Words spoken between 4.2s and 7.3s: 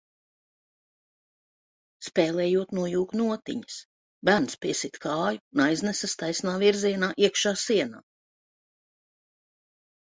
bērns piesit kāju un aiznesas taisnā virzienā